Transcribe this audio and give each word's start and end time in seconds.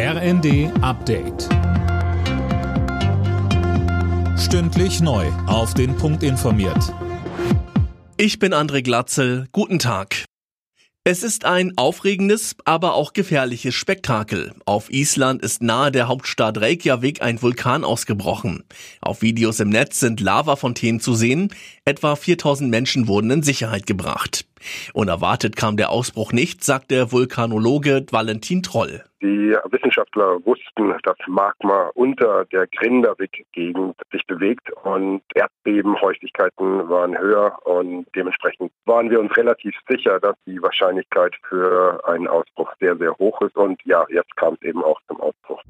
RND 0.00 0.70
Update. 0.80 1.48
Stündlich 4.38 5.00
neu. 5.00 5.26
Auf 5.48 5.74
den 5.74 5.96
Punkt 5.96 6.22
informiert. 6.22 6.94
Ich 8.16 8.38
bin 8.38 8.54
André 8.54 8.82
Glatzel. 8.82 9.48
Guten 9.50 9.80
Tag. 9.80 10.24
Es 11.02 11.24
ist 11.24 11.44
ein 11.44 11.72
aufregendes, 11.76 12.54
aber 12.64 12.94
auch 12.94 13.12
gefährliches 13.12 13.74
Spektakel. 13.74 14.54
Auf 14.66 14.88
Island 14.92 15.42
ist 15.42 15.64
nahe 15.64 15.90
der 15.90 16.06
Hauptstadt 16.06 16.58
Reykjavik 16.58 17.20
ein 17.20 17.42
Vulkan 17.42 17.82
ausgebrochen. 17.82 18.62
Auf 19.00 19.20
Videos 19.20 19.58
im 19.58 19.70
Netz 19.70 19.98
sind 19.98 20.20
Lavafontänen 20.20 21.00
zu 21.00 21.14
sehen. 21.14 21.52
Etwa 21.84 22.14
4000 22.14 22.70
Menschen 22.70 23.08
wurden 23.08 23.32
in 23.32 23.42
Sicherheit 23.42 23.86
gebracht. 23.86 24.46
Unerwartet 24.92 25.56
kam 25.56 25.76
der 25.76 25.90
Ausbruch 25.90 26.32
nicht, 26.32 26.62
sagt 26.62 26.92
der 26.92 27.10
Vulkanologe 27.10 28.06
Valentin 28.12 28.62
Troll. 28.62 29.02
Die 29.20 29.56
Wissenschaftler 29.70 30.38
wussten, 30.46 30.94
dass 31.02 31.16
Magma 31.26 31.90
unter 31.94 32.44
der 32.46 32.68
Grindavik-Gegend 32.68 33.96
sich 34.12 34.24
bewegt 34.26 34.70
und 34.84 35.22
Erdbebenhäufigkeiten 35.34 36.88
waren 36.88 37.18
höher 37.18 37.58
und 37.66 38.06
dementsprechend 38.14 38.70
waren 38.84 39.10
wir 39.10 39.18
uns 39.18 39.36
relativ 39.36 39.74
sicher, 39.88 40.20
dass 40.20 40.36
die 40.46 40.62
Wahrscheinlichkeit 40.62 41.34
für 41.48 42.00
einen 42.06 42.28
Ausbruch 42.28 42.72
sehr, 42.78 42.96
sehr 42.96 43.12
hoch 43.18 43.40
ist 43.42 43.56
und 43.56 43.80
ja, 43.84 44.06
jetzt 44.08 44.36
kam 44.36 44.54
es 44.54 44.62
eben 44.62 44.84
auch 44.84 45.00
zum 45.08 45.20
Ausbruch. 45.20 45.62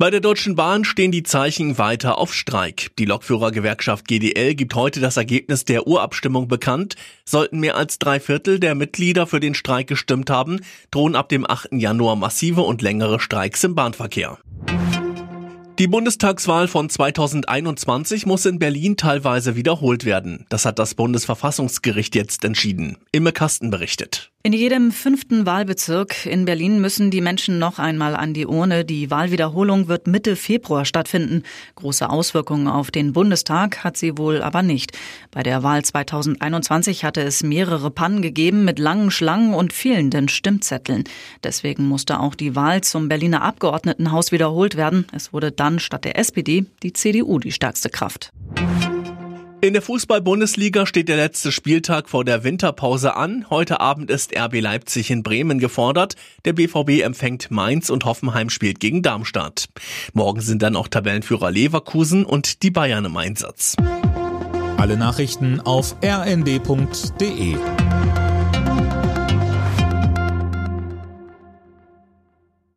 Bei 0.00 0.10
der 0.10 0.20
Deutschen 0.20 0.54
Bahn 0.54 0.84
stehen 0.84 1.12
die 1.12 1.24
Zeichen 1.24 1.76
weiter 1.76 2.16
auf 2.16 2.32
Streik. 2.32 2.90
Die 2.98 3.04
Lokführergewerkschaft 3.04 4.08
GDL 4.08 4.54
gibt 4.54 4.74
heute 4.74 4.98
das 4.98 5.18
Ergebnis 5.18 5.66
der 5.66 5.86
Urabstimmung 5.86 6.48
bekannt. 6.48 6.94
Sollten 7.26 7.60
mehr 7.60 7.76
als 7.76 7.98
drei 7.98 8.18
Viertel 8.18 8.58
der 8.58 8.74
Mitglieder 8.74 9.26
für 9.26 9.40
den 9.40 9.52
Streik 9.52 9.88
gestimmt 9.88 10.30
haben, 10.30 10.60
drohen 10.90 11.14
ab 11.14 11.28
dem 11.28 11.44
8. 11.46 11.72
Januar 11.72 12.16
massive 12.16 12.62
und 12.62 12.80
längere 12.80 13.20
Streiks 13.20 13.62
im 13.62 13.74
Bahnverkehr. 13.74 14.38
Die 15.78 15.86
Bundestagswahl 15.86 16.66
von 16.66 16.88
2021 16.88 18.24
muss 18.24 18.46
in 18.46 18.58
Berlin 18.58 18.96
teilweise 18.96 19.54
wiederholt 19.54 20.06
werden. 20.06 20.46
Das 20.48 20.64
hat 20.64 20.78
das 20.78 20.94
Bundesverfassungsgericht 20.94 22.14
jetzt 22.14 22.42
entschieden. 22.46 22.96
Imme 23.12 23.32
Kasten 23.32 23.68
berichtet. 23.68 24.29
In 24.42 24.54
jedem 24.54 24.90
fünften 24.90 25.44
Wahlbezirk 25.44 26.24
in 26.24 26.46
Berlin 26.46 26.80
müssen 26.80 27.10
die 27.10 27.20
Menschen 27.20 27.58
noch 27.58 27.78
einmal 27.78 28.16
an 28.16 28.32
die 28.32 28.46
Urne. 28.46 28.86
Die 28.86 29.10
Wahlwiederholung 29.10 29.86
wird 29.86 30.06
Mitte 30.06 30.34
Februar 30.34 30.86
stattfinden. 30.86 31.42
Große 31.74 32.08
Auswirkungen 32.08 32.66
auf 32.66 32.90
den 32.90 33.12
Bundestag 33.12 33.84
hat 33.84 33.98
sie 33.98 34.16
wohl 34.16 34.40
aber 34.40 34.62
nicht. 34.62 34.96
Bei 35.30 35.42
der 35.42 35.62
Wahl 35.62 35.84
2021 35.84 37.04
hatte 37.04 37.20
es 37.20 37.42
mehrere 37.42 37.90
Pannen 37.90 38.22
gegeben 38.22 38.64
mit 38.64 38.78
langen 38.78 39.10
Schlangen 39.10 39.52
und 39.52 39.74
fehlenden 39.74 40.30
Stimmzetteln. 40.30 41.04
Deswegen 41.44 41.86
musste 41.86 42.18
auch 42.18 42.34
die 42.34 42.56
Wahl 42.56 42.80
zum 42.80 43.10
Berliner 43.10 43.42
Abgeordnetenhaus 43.42 44.32
wiederholt 44.32 44.74
werden. 44.74 45.06
Es 45.12 45.34
wurde 45.34 45.52
dann 45.52 45.78
statt 45.78 46.06
der 46.06 46.18
SPD 46.18 46.64
die 46.82 46.94
CDU 46.94 47.40
die 47.40 47.52
stärkste 47.52 47.90
Kraft. 47.90 48.32
In 49.62 49.74
der 49.74 49.82
Fußball-Bundesliga 49.82 50.86
steht 50.86 51.10
der 51.10 51.16
letzte 51.16 51.52
Spieltag 51.52 52.08
vor 52.08 52.24
der 52.24 52.44
Winterpause 52.44 53.14
an. 53.14 53.44
Heute 53.50 53.78
Abend 53.78 54.10
ist 54.10 54.34
RB 54.34 54.58
Leipzig 54.58 55.10
in 55.10 55.22
Bremen 55.22 55.58
gefordert. 55.58 56.16
Der 56.46 56.54
BVB 56.54 57.02
empfängt 57.02 57.50
Mainz 57.50 57.90
und 57.90 58.06
Hoffenheim 58.06 58.48
spielt 58.48 58.80
gegen 58.80 59.02
Darmstadt. 59.02 59.68
Morgen 60.14 60.40
sind 60.40 60.62
dann 60.62 60.76
auch 60.76 60.88
Tabellenführer 60.88 61.50
Leverkusen 61.50 62.24
und 62.24 62.62
die 62.62 62.70
Bayern 62.70 63.04
im 63.04 63.18
Einsatz. 63.18 63.76
Alle 64.78 64.96
Nachrichten 64.96 65.60
auf 65.60 65.94
rnd.de 66.02 67.56